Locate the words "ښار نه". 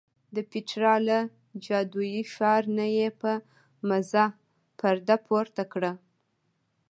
2.33-2.85